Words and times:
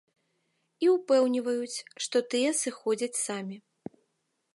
І 0.85 0.87
ўпэўніваюць, 0.93 1.83
што 2.05 2.17
тыя 2.35 2.49
сыходзяць 2.61 3.21
самі. 3.27 3.57